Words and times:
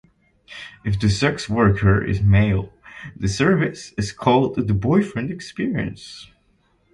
If 0.83 0.99
the 0.99 1.09
sex 1.11 1.47
worker 1.47 2.03
is 2.03 2.23
male, 2.23 2.73
the 3.15 3.27
service 3.27 3.93
is 3.99 4.11
called 4.11 4.55
the 4.55 4.73
boyfriend 4.73 5.29
experience. 5.29 6.27